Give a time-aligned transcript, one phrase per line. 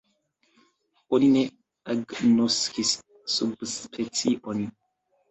[1.17, 1.43] Oni ne
[1.93, 2.93] agnoskis
[3.33, 4.65] subspeciojn.